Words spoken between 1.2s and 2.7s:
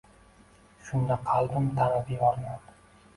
qalbim tanidi yorni.